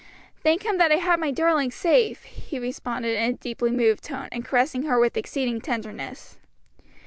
"Thank 0.41 0.63
Him 0.65 0.79
that 0.79 0.91
I 0.91 0.95
have 0.95 1.19
my 1.19 1.29
darling 1.29 1.69
safe." 1.69 2.23
he 2.23 2.57
responded 2.57 3.15
in 3.15 3.33
a 3.35 3.37
deeply 3.37 3.69
moved 3.69 4.03
tone, 4.03 4.29
and 4.31 4.43
caressing 4.43 4.81
her 4.87 4.97
with 4.97 5.15
exceeding 5.15 5.61
tenderness. 5.61 6.39